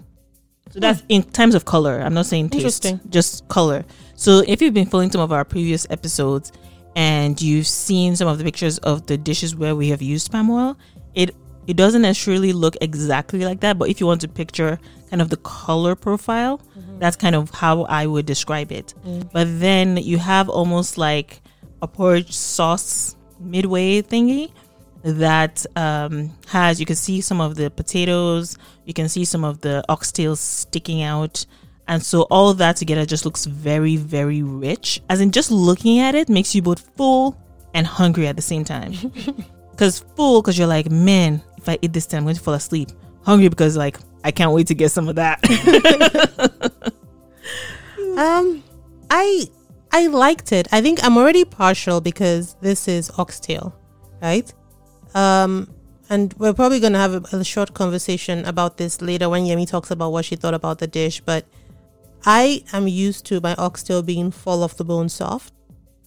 So 0.76 0.82
that's 0.82 1.04
in 1.08 1.24
terms 1.24 1.56
of 1.56 1.64
color. 1.64 2.02
I'm 2.02 2.14
not 2.14 2.26
saying 2.26 2.50
taste, 2.50 2.84
Interesting. 2.84 3.00
just 3.10 3.48
color. 3.48 3.86
So 4.16 4.44
if 4.46 4.62
you've 4.62 4.74
been 4.74 4.88
following 4.88 5.10
some 5.10 5.22
of 5.22 5.32
our 5.32 5.46
previous 5.46 5.88
episodes 5.90 6.52
and 6.98 7.42
you've 7.42 7.66
seen 7.66 8.18
some 8.18 8.28
of 8.28 8.38
the 8.38 8.44
pictures 8.44 8.78
of 8.80 9.08
the 9.08 9.18
dishes 9.18 9.56
where 9.56 9.74
we 9.74 9.88
have 9.88 10.02
used 10.02 10.34
palm 10.34 10.50
oil, 10.50 10.78
it 11.14 11.34
it 11.66 11.78
doesn't 11.78 12.02
necessarily 12.02 12.52
look 12.52 12.76
exactly 12.82 13.46
like 13.46 13.62
that. 13.62 13.80
But 13.80 13.90
if 13.90 14.02
you 14.02 14.06
want 14.06 14.20
to 14.22 14.28
picture 14.28 14.78
kind 15.10 15.22
of 15.22 15.30
the 15.30 15.38
color 15.38 15.96
profile, 15.96 16.58
mm-hmm. 16.78 17.00
that's 17.00 17.16
kind 17.16 17.38
of 17.38 17.52
how 17.52 17.84
I 17.84 18.06
would 18.06 18.26
describe 18.26 18.74
it. 18.74 18.94
Mm. 19.06 19.32
But 19.32 19.48
then 19.62 19.96
you 19.96 20.18
have 20.18 20.50
almost 20.50 20.98
like 20.98 21.42
a 21.82 21.88
porridge 21.88 22.34
sauce 22.34 23.16
midway 23.40 24.02
thingy 24.02 24.52
that 25.06 25.66
um, 25.76 26.32
has 26.48 26.80
you 26.80 26.86
can 26.86 26.96
see 26.96 27.22
some 27.22 27.40
of 27.40 27.56
the 27.56 27.70
potatoes, 27.70 28.58
you 28.86 28.94
can 28.94 29.08
see 29.08 29.24
some 29.24 29.44
of 29.44 29.62
the 29.62 29.84
oxtails 29.90 30.38
sticking 30.38 31.02
out. 31.02 31.46
And 31.88 32.02
so 32.02 32.24
all 32.24 32.54
that 32.56 32.78
together 32.78 33.06
just 33.06 33.26
looks 33.26 33.46
very, 33.46 33.96
very 33.96 34.42
rich. 34.42 35.02
As 35.08 35.22
in 35.22 35.32
just 35.32 35.52
looking 35.52 36.00
at 36.00 36.16
it 36.16 36.30
makes 36.30 36.56
you 36.56 36.64
both 36.64 36.80
full 36.98 37.38
and 37.76 37.86
hungry 37.86 38.28
at 38.28 38.36
the 38.36 38.42
same 38.42 38.64
time. 38.64 38.94
Because 39.72 40.00
full, 40.16 40.42
because 40.42 40.58
you're 40.58 40.68
like, 40.68 40.90
man, 40.90 41.42
if 41.58 41.68
I 41.68 41.78
eat 41.82 41.92
this, 41.92 42.06
then 42.06 42.20
I'm 42.20 42.24
going 42.24 42.38
to 42.38 42.42
fall 42.42 42.54
asleep. 42.54 42.92
Hungry 43.26 43.50
because 43.50 43.76
like 43.76 43.98
I 44.24 44.32
can't 44.32 44.54
wait 44.54 44.68
to 44.68 44.74
get 44.74 44.90
some 44.90 45.10
of 45.10 45.16
that. 45.16 45.42
Um, 48.18 48.64
I 49.10 49.48
I 49.92 50.08
liked 50.08 50.52
it. 50.52 50.68
I 50.72 50.82
think 50.82 51.04
I'm 51.04 51.18
already 51.18 51.44
partial 51.44 52.00
because 52.02 52.56
this 52.62 52.88
is 52.88 53.12
oxtail, 53.18 53.76
right? 54.22 54.52
Um, 55.16 55.74
and 56.10 56.36
we're 56.38 56.54
probably 56.54 56.80
gonna 56.80 57.00
have 57.00 57.34
a, 57.34 57.38
a 57.38 57.44
short 57.44 57.74
conversation 57.74 58.46
about 58.46 58.78
this 58.78 59.02
later 59.02 59.28
when 59.30 59.46
Yemi 59.46 59.68
talks 59.68 59.90
about 59.90 60.12
what 60.12 60.26
she 60.26 60.36
thought 60.36 60.54
about 60.54 60.78
the 60.78 60.88
dish. 60.88 61.22
But 61.22 61.46
I 62.26 62.64
am 62.74 62.88
used 62.88 63.26
to 63.28 63.40
my 63.42 63.56
oxtail 63.56 64.04
being 64.04 64.30
fall 64.30 64.62
off 64.62 64.78
the 64.78 64.86
bone 64.86 65.10
soft. 65.10 65.54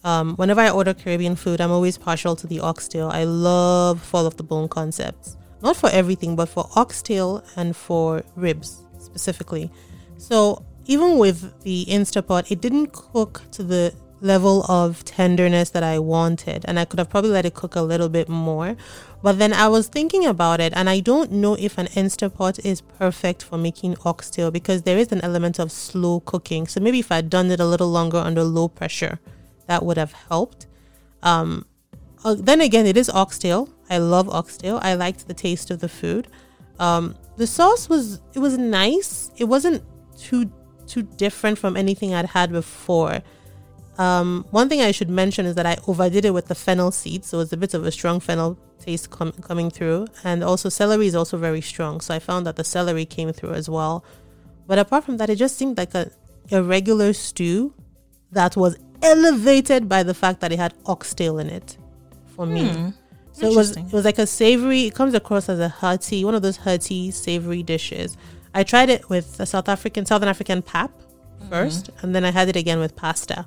Um, 0.03 0.35
whenever 0.37 0.61
I 0.61 0.69
order 0.69 0.93
Caribbean 0.93 1.35
food, 1.35 1.59
I'm 1.59 1.71
always 1.71 1.97
partial 1.97 2.35
to 2.37 2.47
the 2.47 2.61
oxtail. 2.61 3.09
I 3.09 3.25
love 3.25 4.01
fall 4.01 4.25
off 4.25 4.37
the 4.37 4.43
bone 4.43 4.69
concepts. 4.69 5.35
Not 5.61 5.75
for 5.75 5.89
everything, 5.89 6.37
but 6.37 6.47
for 6.47 6.69
oxtail 6.75 7.43
and 7.57 7.75
for 7.75 8.23
ribs 8.35 8.83
specifically. 8.99 9.69
So 10.17 10.65
even 10.85 11.17
with 11.17 11.61
the 11.63 11.85
Instapot, 11.85 12.49
it 12.49 12.61
didn't 12.61 12.93
cook 12.93 13.41
to 13.51 13.63
the 13.63 13.93
level 14.21 14.63
of 14.69 15.05
tenderness 15.05 15.69
that 15.71 15.83
I 15.83 15.99
wanted. 15.99 16.65
And 16.67 16.79
I 16.79 16.85
could 16.85 16.99
have 16.99 17.09
probably 17.09 17.31
let 17.31 17.45
it 17.45 17.53
cook 17.53 17.75
a 17.75 17.81
little 17.81 18.09
bit 18.09 18.29
more. 18.29 18.75
But 19.21 19.39
then 19.39 19.53
I 19.53 19.67
was 19.67 19.87
thinking 19.87 20.25
about 20.25 20.61
it, 20.61 20.71
and 20.75 20.89
I 20.89 21.01
don't 21.01 21.31
know 21.31 21.55
if 21.59 21.77
an 21.77 21.87
Instapot 21.87 22.63
is 22.63 22.81
perfect 22.81 23.43
for 23.43 23.57
making 23.57 23.97
oxtail 24.05 24.49
because 24.49 24.83
there 24.83 24.97
is 24.97 25.11
an 25.11 25.21
element 25.21 25.59
of 25.59 25.71
slow 25.71 26.21
cooking. 26.21 26.67
So 26.67 26.79
maybe 26.79 26.99
if 26.99 27.11
I'd 27.11 27.29
done 27.29 27.51
it 27.51 27.59
a 27.59 27.65
little 27.65 27.89
longer 27.89 28.17
under 28.17 28.43
low 28.43 28.69
pressure, 28.69 29.19
that 29.67 29.83
would 29.83 29.97
have 29.97 30.13
helped. 30.13 30.67
Um, 31.21 31.65
uh, 32.23 32.35
then 32.37 32.61
again, 32.61 32.85
it 32.85 32.97
is 32.97 33.09
oxtail. 33.09 33.69
I 33.89 33.97
love 33.97 34.29
oxtail. 34.29 34.79
I 34.81 34.93
liked 34.93 35.27
the 35.27 35.33
taste 35.33 35.69
of 35.71 35.79
the 35.79 35.89
food. 35.89 36.27
Um, 36.79 37.15
the 37.37 37.47
sauce 37.47 37.89
was 37.89 38.21
it 38.33 38.39
was 38.39 38.57
nice. 38.57 39.31
It 39.37 39.45
wasn't 39.45 39.83
too 40.17 40.51
too 40.87 41.03
different 41.03 41.57
from 41.57 41.77
anything 41.77 42.13
I'd 42.13 42.25
had 42.25 42.51
before. 42.51 43.21
Um, 43.99 44.45
one 44.51 44.69
thing 44.69 44.81
I 44.81 44.91
should 44.91 45.09
mention 45.09 45.45
is 45.45 45.55
that 45.55 45.65
I 45.65 45.75
overdid 45.85 46.23
it 46.23 46.33
with 46.33 46.47
the 46.47 46.55
fennel 46.55 46.89
seeds, 46.89 47.27
so 47.27 47.41
it's 47.41 47.51
a 47.51 47.57
bit 47.57 47.73
of 47.73 47.85
a 47.85 47.91
strong 47.91 48.21
fennel 48.21 48.57
taste 48.79 49.09
com- 49.09 49.33
coming 49.33 49.69
through, 49.69 50.07
and 50.23 50.41
also 50.41 50.69
celery 50.69 51.07
is 51.07 51.15
also 51.15 51.37
very 51.37 51.59
strong. 51.59 51.99
So 51.99 52.15
I 52.15 52.19
found 52.19 52.47
that 52.47 52.55
the 52.55 52.63
celery 52.63 53.05
came 53.05 53.33
through 53.33 53.51
as 53.51 53.67
well. 53.69 54.05
But 54.67 54.79
apart 54.79 55.03
from 55.03 55.17
that, 55.17 55.29
it 55.29 55.35
just 55.35 55.57
seemed 55.57 55.77
like 55.77 55.93
a, 55.95 56.09
a 56.49 56.63
regular 56.63 57.11
stew 57.11 57.73
that 58.31 58.55
was 58.55 58.77
elevated 59.01 59.89
by 59.89 60.03
the 60.03 60.13
fact 60.13 60.39
that 60.41 60.53
it 60.53 60.59
had 60.59 60.73
oxtail 60.85 61.37
in 61.37 61.49
it 61.49 61.77
for 62.35 62.45
me. 62.45 62.93
So 63.33 63.47
it 63.47 63.55
was 63.55 63.75
it 63.75 63.91
was 63.91 64.05
like 64.05 64.17
a 64.19 64.27
savory. 64.27 64.83
It 64.85 64.95
comes 64.95 65.13
across 65.13 65.49
as 65.49 65.59
a 65.59 65.67
hearty, 65.69 66.23
one 66.23 66.35
of 66.35 66.41
those 66.41 66.57
hearty 66.57 67.11
savory 67.11 67.63
dishes. 67.63 68.15
I 68.53 68.63
tried 68.63 68.89
it 68.89 69.09
with 69.09 69.39
a 69.41 69.45
South 69.45 69.67
African 69.67 70.05
Southern 70.05 70.29
African 70.29 70.61
pap 70.61 70.91
1st 71.49 71.89
and 72.01 72.15
then 72.15 72.23
I 72.23 72.31
had 72.31 72.47
it 72.49 72.55
again 72.55 72.79
with 72.79 72.95
pasta. 72.95 73.45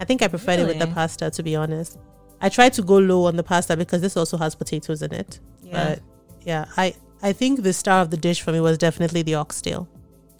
I 0.00 0.04
think 0.04 0.22
I 0.22 0.28
preferred 0.28 0.60
it 0.60 0.66
with 0.66 0.78
the 0.78 0.86
pasta, 0.86 1.30
to 1.30 1.42
be 1.42 1.56
honest. 1.56 1.98
I 2.40 2.48
tried 2.48 2.74
to 2.74 2.82
go 2.82 2.98
low 2.98 3.24
on 3.24 3.36
the 3.36 3.42
pasta 3.42 3.76
because 3.76 4.00
this 4.02 4.16
also 4.16 4.36
has 4.36 4.54
potatoes 4.54 5.02
in 5.02 5.12
it. 5.12 5.40
Yeah. 5.62 5.72
But 5.72 6.02
yeah, 6.44 6.66
I 6.76 6.94
I 7.22 7.32
think 7.32 7.62
the 7.62 7.72
star 7.72 8.02
of 8.02 8.10
the 8.10 8.16
dish 8.16 8.42
for 8.42 8.52
me 8.52 8.60
was 8.60 8.78
definitely 8.78 9.22
the 9.22 9.34
oxtail. 9.34 9.88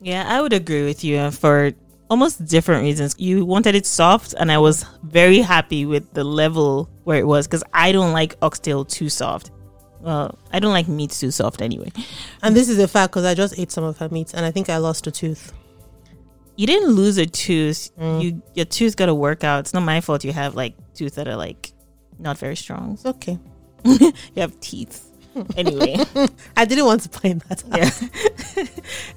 Yeah, 0.00 0.24
I 0.28 0.42
would 0.42 0.52
agree 0.52 0.84
with 0.84 1.02
you 1.02 1.30
for 1.30 1.72
almost 2.10 2.44
different 2.44 2.82
reasons. 2.82 3.14
You 3.18 3.44
wanted 3.44 3.74
it 3.74 3.86
soft, 3.86 4.34
and 4.38 4.52
I 4.52 4.58
was 4.58 4.84
very 5.02 5.38
happy 5.38 5.86
with 5.86 6.12
the 6.12 6.24
level 6.24 6.88
where 7.04 7.18
it 7.18 7.26
was 7.26 7.46
because 7.46 7.64
I 7.72 7.92
don't 7.92 8.12
like 8.12 8.36
oxtail 8.42 8.84
too 8.84 9.08
soft. 9.08 9.50
Well, 10.00 10.38
I 10.52 10.60
don't 10.60 10.72
like 10.72 10.86
meat 10.86 11.10
too 11.10 11.30
soft 11.30 11.62
anyway. 11.62 11.90
And 12.42 12.54
this 12.54 12.68
is 12.68 12.78
a 12.78 12.86
fact 12.86 13.12
because 13.12 13.24
I 13.24 13.34
just 13.34 13.58
ate 13.58 13.72
some 13.72 13.82
of 13.82 13.98
her 13.98 14.08
meat 14.08 14.34
and 14.34 14.44
I 14.44 14.50
think 14.52 14.70
I 14.70 14.76
lost 14.76 15.06
a 15.06 15.10
tooth. 15.10 15.52
You 16.56 16.66
didn't 16.66 16.90
lose 16.90 17.18
a 17.18 17.26
tooth. 17.26 17.90
You 18.00 18.42
your 18.54 18.64
tooth 18.66 18.96
got 18.96 19.06
to 19.06 19.14
work 19.14 19.44
out. 19.44 19.60
It's 19.60 19.74
not 19.74 19.82
my 19.82 20.00
fault. 20.00 20.24
You 20.24 20.32
have 20.32 20.54
like 20.54 20.74
teeth 20.94 21.14
that 21.16 21.28
are 21.28 21.36
like 21.36 21.72
not 22.18 22.38
very 22.38 22.56
strong. 22.56 22.92
It's 22.94 23.06
okay. 23.06 23.38
You 23.84 24.12
have 24.36 24.58
teeth. 24.60 25.02
Anyway, 25.56 25.96
I 26.56 26.64
didn't 26.64 26.86
want 26.86 27.02
to 27.02 27.10
point 27.10 27.44
that 27.50 27.62
out. 27.70 27.92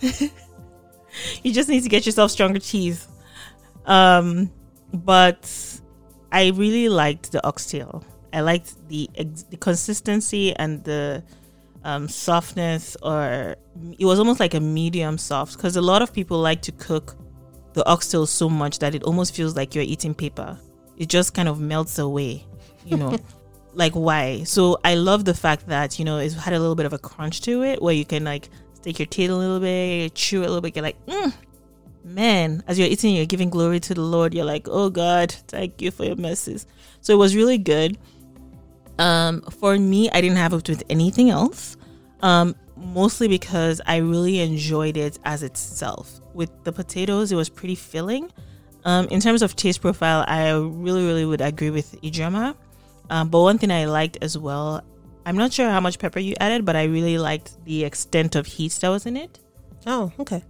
yeah. 0.01 0.27
you 1.43 1.53
just 1.53 1.69
need 1.69 1.83
to 1.83 1.89
get 1.89 2.05
yourself 2.05 2.29
stronger 2.31 2.59
teeth. 2.59 3.07
Um, 3.85 4.51
but 4.93 5.49
I 6.29 6.49
really 6.49 6.89
liked 6.89 7.31
the 7.31 7.45
oxtail. 7.47 8.03
I 8.33 8.41
liked 8.41 8.75
the 8.89 9.09
ex- 9.15 9.43
the 9.43 9.55
consistency 9.55 10.53
and 10.57 10.83
the 10.83 11.23
um, 11.85 12.09
softness, 12.09 12.97
or 13.01 13.55
it 13.97 14.05
was 14.05 14.19
almost 14.19 14.41
like 14.41 14.53
a 14.53 14.59
medium 14.59 15.17
soft. 15.17 15.55
Because 15.55 15.77
a 15.77 15.81
lot 15.81 16.01
of 16.01 16.11
people 16.11 16.37
like 16.39 16.61
to 16.63 16.73
cook 16.73 17.15
the 17.73 17.87
oxtail 17.87 18.25
so 18.25 18.49
much 18.49 18.79
that 18.79 18.95
it 18.95 19.03
almost 19.03 19.35
feels 19.35 19.55
like 19.55 19.75
you're 19.75 19.83
eating 19.83 20.13
paper. 20.13 20.57
It 20.97 21.07
just 21.07 21.33
kind 21.33 21.47
of 21.47 21.59
melts 21.59 21.99
away, 21.99 22.45
you 22.85 22.97
know. 22.97 23.17
like 23.73 23.93
why? 23.93 24.43
So 24.43 24.79
I 24.83 24.95
love 24.95 25.25
the 25.25 25.33
fact 25.33 25.67
that 25.67 25.99
you 25.99 26.05
know 26.05 26.17
it 26.17 26.33
had 26.33 26.53
a 26.53 26.59
little 26.59 26.75
bit 26.75 26.85
of 26.85 26.93
a 26.93 26.97
crunch 26.97 27.41
to 27.41 27.63
it, 27.63 27.81
where 27.81 27.93
you 27.93 28.05
can 28.05 28.23
like 28.23 28.49
stick 28.73 28.99
your 28.99 29.05
teeth 29.05 29.29
a 29.29 29.35
little 29.35 29.59
bit, 29.59 30.15
chew 30.15 30.41
it 30.41 30.45
a 30.45 30.47
little 30.47 30.61
bit, 30.61 30.73
get 30.73 30.83
like, 30.83 31.05
mm, 31.05 31.33
man, 32.03 32.63
as 32.67 32.79
you're 32.79 32.87
eating, 32.87 33.15
you're 33.15 33.25
giving 33.25 33.49
glory 33.49 33.79
to 33.81 33.93
the 33.93 34.01
Lord. 34.01 34.33
You're 34.33 34.45
like, 34.45 34.67
oh 34.69 34.89
God, 34.89 35.31
thank 35.31 35.81
you 35.81 35.91
for 35.91 36.05
your 36.05 36.15
mercies. 36.15 36.65
So 37.01 37.13
it 37.13 37.17
was 37.17 37.35
really 37.35 37.57
good. 37.57 37.97
Um, 38.97 39.41
for 39.41 39.77
me, 39.77 40.09
I 40.11 40.19
didn't 40.19 40.37
have 40.37 40.53
it 40.53 40.67
with 40.67 40.83
anything 40.89 41.29
else. 41.29 41.77
Um, 42.21 42.55
mostly 42.75 43.27
because 43.27 43.81
I 43.85 43.97
really 43.97 44.39
enjoyed 44.39 44.97
it 44.97 45.19
as 45.23 45.43
itself. 45.43 46.19
With 46.39 46.51
the 46.63 46.71
potatoes, 46.71 47.31
it 47.33 47.35
was 47.35 47.49
pretty 47.49 47.75
filling. 47.75 48.31
Um, 48.85 49.07
in 49.11 49.19
terms 49.19 49.41
of 49.41 49.57
taste 49.57 49.81
profile, 49.81 50.23
I 50.25 50.51
really, 50.51 51.03
really 51.05 51.25
would 51.25 51.41
agree 51.41 51.69
with 51.69 52.01
Ijama. 52.01 52.55
Um, 53.09 53.27
but 53.27 53.41
one 53.41 53.57
thing 53.57 53.71
I 53.71 53.85
liked 53.85 54.17
as 54.21 54.37
well, 54.37 54.81
I'm 55.25 55.35
not 55.35 55.51
sure 55.51 55.69
how 55.69 55.81
much 55.81 55.99
pepper 55.99 56.19
you 56.19 56.35
added, 56.39 56.63
but 56.63 56.75
I 56.77 56.85
really 56.85 57.17
liked 57.17 57.63
the 57.65 57.83
extent 57.83 58.37
of 58.37 58.45
heat 58.47 58.71
that 58.81 58.89
was 58.89 59.05
in 59.05 59.17
it. 59.17 59.39
Oh, 59.85 60.13
okay. 60.17 60.41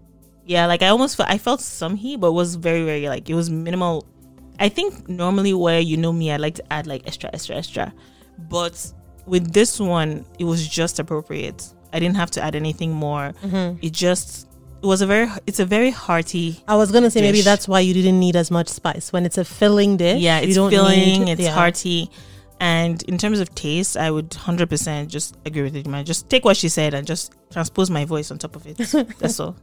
Yeah, 0.46 0.68
like 0.68 0.84
I 0.84 0.90
almost 0.90 1.16
felt, 1.18 1.30
I 1.30 1.40
felt 1.40 1.60
some 1.62 1.96
heat, 1.96 2.20
but 2.20 2.28
it 2.28 2.38
was 2.42 2.54
very, 2.54 2.84
very 2.86 3.10
like 3.10 3.28
it 3.30 3.34
was 3.34 3.50
minimal. 3.50 4.06
I 4.60 4.70
think 4.70 5.10
normally 5.10 5.54
where 5.54 5.80
you 5.80 5.98
know 5.98 6.14
me, 6.14 6.32
I 6.32 6.38
like 6.38 6.56
to 6.56 6.74
add 6.74 6.86
like 6.86 7.08
extra, 7.08 7.30
extra, 7.34 7.56
extra, 7.56 7.94
but 8.38 8.76
with 9.26 9.54
this 9.54 9.80
one, 9.80 10.26
it 10.38 10.46
was 10.46 10.68
just 10.68 11.00
appropriate. 11.00 11.74
I 11.94 12.00
didn't 12.00 12.18
have 12.18 12.32
to 12.32 12.42
add 12.44 12.56
anything 12.56 12.92
more. 12.92 13.34
It 13.82 13.94
just 13.94 14.49
it 14.82 14.86
was 14.86 15.02
a 15.02 15.08
very 15.08 15.30
it's 15.46 15.60
a 15.60 15.66
very 15.66 15.92
hearty. 15.92 16.64
I 16.68 16.76
was 16.76 16.92
gonna 16.92 17.12
say 17.12 17.22
maybe 17.22 17.42
that's 17.42 17.68
why 17.68 17.82
you 17.82 17.94
didn't 17.94 18.20
need 18.20 18.36
as 18.36 18.50
much 18.50 18.68
spice 18.70 19.12
when 19.12 19.26
it's 19.26 19.38
a 19.38 19.46
filling 19.46 19.98
dish. 19.98 20.22
Yeah, 20.22 20.40
it's 20.40 20.56
filling, 20.56 21.28
it's 21.28 21.42
yeah. 21.42 21.52
hearty. 21.52 22.10
And 22.62 23.02
in 23.04 23.18
terms 23.18 23.40
of 23.40 23.56
taste, 23.56 23.96
I 23.96 24.12
would 24.12 24.32
100% 24.32 25.08
just 25.08 25.38
agree 25.46 25.62
with 25.62 25.78
it, 25.78 25.88
man. 25.88 26.04
Just 26.04 26.30
take 26.30 26.44
what 26.44 26.58
she 26.58 26.68
said 26.68 26.94
and 26.94 27.08
just 27.08 27.34
transpose 27.52 27.90
my 27.90 28.04
voice 28.04 28.32
on 28.32 28.38
top 28.38 28.58
of 28.58 28.68
it. 28.68 28.78
That's 29.20 29.40
all. 29.40 29.56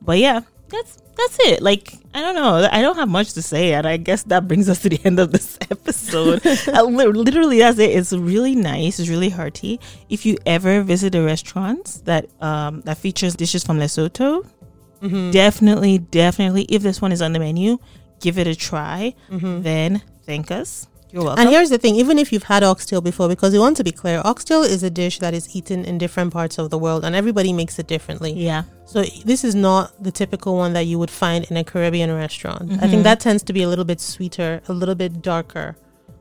But 0.00 0.18
yeah, 0.18 0.42
that's 0.68 0.98
that's 1.16 1.38
it. 1.40 1.62
Like 1.62 1.94
I 2.14 2.20
don't 2.20 2.34
know. 2.34 2.68
I 2.70 2.82
don't 2.82 2.96
have 2.96 3.08
much 3.08 3.32
to 3.34 3.42
say, 3.42 3.72
and 3.72 3.86
I 3.86 3.96
guess 3.96 4.24
that 4.24 4.48
brings 4.48 4.68
us 4.68 4.80
to 4.80 4.88
the 4.88 5.00
end 5.04 5.18
of 5.18 5.32
this 5.32 5.58
episode. 5.70 6.44
uh, 6.46 6.82
literally, 6.82 7.60
that's 7.60 7.78
it. 7.78 7.90
It's 7.90 8.12
really 8.12 8.54
nice. 8.54 8.98
It's 8.98 9.08
really 9.08 9.30
hearty. 9.30 9.80
If 10.08 10.26
you 10.26 10.36
ever 10.44 10.82
visit 10.82 11.14
a 11.14 11.22
restaurant 11.22 12.02
that 12.04 12.28
um 12.42 12.82
that 12.82 12.98
features 12.98 13.34
dishes 13.34 13.64
from 13.64 13.78
Lesotho, 13.78 14.46
mm-hmm. 15.06 15.30
definitely, 15.30 15.98
definitely, 15.98 16.62
if 16.64 16.82
this 16.82 17.00
one 17.00 17.12
is 17.12 17.22
on 17.22 17.32
the 17.32 17.38
menu, 17.38 17.78
give 18.20 18.38
it 18.38 18.46
a 18.46 18.54
try. 18.54 19.14
Mm-hmm. 19.30 19.62
Then 19.62 20.02
thank 20.24 20.50
us. 20.50 20.88
You're 21.10 21.24
welcome. 21.24 21.42
And 21.42 21.50
here's 21.50 21.70
the 21.70 21.78
thing 21.78 21.94
even 21.96 22.18
if 22.18 22.32
you've 22.32 22.44
had 22.44 22.62
oxtail 22.62 23.00
before, 23.00 23.28
because 23.28 23.52
we 23.52 23.58
want 23.58 23.76
to 23.78 23.84
be 23.84 23.92
clear, 23.92 24.20
oxtail 24.24 24.62
is 24.62 24.82
a 24.82 24.90
dish 24.90 25.18
that 25.20 25.34
is 25.34 25.54
eaten 25.54 25.84
in 25.84 25.98
different 25.98 26.32
parts 26.32 26.58
of 26.58 26.70
the 26.70 26.78
world 26.78 27.04
and 27.04 27.14
everybody 27.14 27.52
makes 27.52 27.78
it 27.78 27.86
differently. 27.86 28.32
Yeah. 28.32 28.64
So 28.84 29.02
this 29.24 29.44
is 29.44 29.54
not 29.54 30.02
the 30.02 30.10
typical 30.10 30.56
one 30.56 30.72
that 30.74 30.82
you 30.82 30.98
would 30.98 31.10
find 31.10 31.44
in 31.50 31.56
a 31.56 31.64
Caribbean 31.64 32.12
restaurant. 32.12 32.68
Mm-hmm. 32.68 32.84
I 32.84 32.88
think 32.88 33.04
that 33.04 33.20
tends 33.20 33.42
to 33.44 33.52
be 33.52 33.62
a 33.62 33.68
little 33.68 33.84
bit 33.84 34.00
sweeter, 34.00 34.60
a 34.68 34.72
little 34.72 34.94
bit 34.94 35.22
darker. 35.22 35.76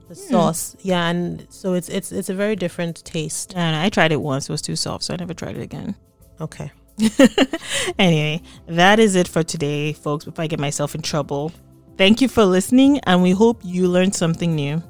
The 0.07 0.13
mm. 0.13 0.29
sauce, 0.29 0.75
yeah, 0.81 1.09
and 1.09 1.47
so 1.49 1.73
it's 1.73 1.89
it's 1.89 2.11
it's 2.11 2.29
a 2.29 2.35
very 2.35 2.55
different 2.55 3.03
taste. 3.03 3.55
And 3.55 3.75
I 3.75 3.89
tried 3.89 4.11
it 4.11 4.21
once; 4.21 4.47
it 4.47 4.51
was 4.51 4.61
too 4.61 4.75
soft, 4.75 5.03
so 5.03 5.15
I 5.15 5.17
never 5.17 5.33
tried 5.33 5.57
it 5.57 5.63
again. 5.63 5.95
Okay. 6.39 6.71
anyway, 7.99 8.41
that 8.67 8.99
is 8.99 9.15
it 9.15 9.27
for 9.27 9.43
today, 9.43 9.93
folks. 9.93 10.25
Before 10.25 10.43
I 10.43 10.47
get 10.47 10.59
myself 10.59 10.95
in 10.95 11.01
trouble, 11.01 11.51
Thank 11.97 12.19
you 12.19 12.27
for 12.27 12.43
listening, 12.43 12.99
and 13.05 13.23
we 13.23 13.31
hope 13.31 13.61
you 13.63 13.87
learned 13.87 14.13
something 14.13 14.53
new. 14.53 14.83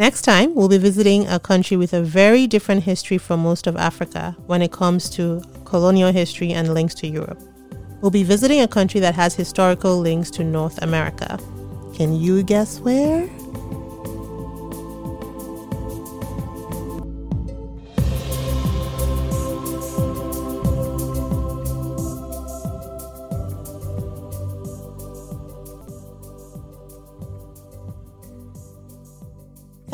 Next 0.00 0.22
time, 0.22 0.52
we'll 0.56 0.68
be 0.68 0.78
visiting 0.78 1.28
a 1.28 1.38
country 1.38 1.76
with 1.76 1.92
a 1.92 2.02
very 2.02 2.48
different 2.48 2.82
history 2.82 3.18
from 3.18 3.38
most 3.38 3.68
of 3.68 3.76
Africa 3.76 4.36
when 4.46 4.60
it 4.60 4.72
comes 4.72 5.08
to 5.10 5.40
colonial 5.64 6.10
history 6.10 6.50
and 6.50 6.74
links 6.74 6.94
to 6.96 7.06
Europe. 7.06 7.40
We'll 8.00 8.10
be 8.10 8.24
visiting 8.24 8.62
a 8.62 8.66
country 8.66 8.98
that 8.98 9.14
has 9.14 9.36
historical 9.36 9.96
links 9.96 10.28
to 10.32 10.42
North 10.42 10.82
America. 10.82 11.38
Can 11.94 12.12
you 12.20 12.42
guess 12.42 12.80
where? 12.80 13.30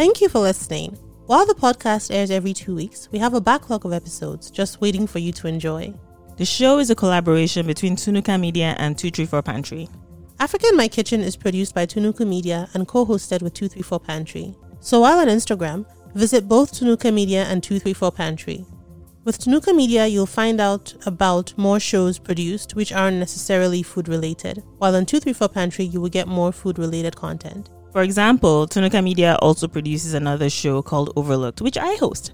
Thank 0.01 0.23
you 0.23 0.31
for 0.31 0.39
listening. 0.39 0.97
While 1.27 1.45
the 1.45 1.55
podcast 1.55 2.11
airs 2.11 2.31
every 2.31 2.55
two 2.55 2.75
weeks, 2.75 3.11
we 3.13 3.19
have 3.19 3.35
a 3.35 3.41
backlog 3.41 3.85
of 3.85 3.93
episodes 3.93 4.51
just 4.51 4.81
waiting 4.81 5.07
for 5.07 5.19
you 5.19 5.31
to 5.33 5.47
enjoy. 5.47 5.93
The 6.39 6.47
show 6.47 6.79
is 6.79 6.89
a 6.89 6.95
collaboration 6.95 7.67
between 7.67 7.97
Tunuka 7.97 8.41
Media 8.41 8.75
and 8.79 8.97
234 8.97 9.43
Pantry. 9.43 9.91
Africa 10.39 10.69
in 10.71 10.79
My 10.79 10.89
Kitchen 10.89 11.21
is 11.21 11.37
produced 11.37 11.75
by 11.75 11.85
Tunuka 11.85 12.27
Media 12.27 12.71
and 12.73 12.89
co 12.89 13.05
hosted 13.05 13.43
with 13.43 13.53
234 13.53 14.01
Pantry. 14.01 14.55
So 14.81 15.01
while 15.01 15.19
on 15.19 15.27
Instagram, 15.27 15.85
visit 16.15 16.49
both 16.49 16.73
Tunuka 16.73 17.13
Media 17.13 17.45
and 17.45 17.63
234 17.63 18.11
Pantry. 18.11 18.65
With 19.25 19.39
Tunuka 19.39 19.77
Media, 19.77 20.07
you'll 20.07 20.25
find 20.25 20.63
out 20.63 20.95
about 21.05 21.53
more 21.59 21.79
shows 21.79 22.19
produced 22.19 22.75
which 22.75 22.91
aren't 22.91 23.19
necessarily 23.19 23.83
food 23.83 24.09
related, 24.09 24.63
while 24.79 24.97
on 24.97 25.05
234 25.05 25.51
Pantry, 25.51 25.85
you 25.85 26.01
will 26.01 26.09
get 26.09 26.27
more 26.27 26.53
food 26.53 26.79
related 26.79 27.17
content. 27.17 27.69
For 27.93 28.03
example, 28.03 28.69
Tunuka 28.69 29.03
Media 29.03 29.37
also 29.43 29.67
produces 29.67 30.15
another 30.15 30.49
show 30.49 30.81
called 30.81 31.13
Overlooked, 31.17 31.61
which 31.61 31.77
I 31.77 31.95
host. 31.97 32.31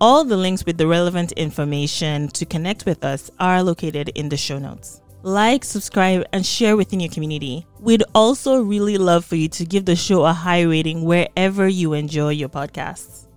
All 0.00 0.22
the 0.22 0.36
links 0.36 0.66
with 0.66 0.76
the 0.76 0.86
relevant 0.86 1.32
information 1.32 2.28
to 2.28 2.44
connect 2.44 2.84
with 2.84 3.02
us 3.04 3.30
are 3.40 3.62
located 3.62 4.10
in 4.10 4.28
the 4.28 4.36
show 4.36 4.58
notes. 4.58 5.00
Like, 5.22 5.64
subscribe, 5.64 6.26
and 6.32 6.44
share 6.44 6.76
within 6.76 7.00
your 7.00 7.10
community. 7.10 7.66
We'd 7.80 8.04
also 8.14 8.60
really 8.60 8.98
love 8.98 9.24
for 9.24 9.36
you 9.36 9.48
to 9.48 9.64
give 9.64 9.86
the 9.86 9.96
show 9.96 10.24
a 10.24 10.32
high 10.32 10.62
rating 10.62 11.04
wherever 11.04 11.66
you 11.66 11.94
enjoy 11.94 12.30
your 12.30 12.50
podcasts. 12.50 13.27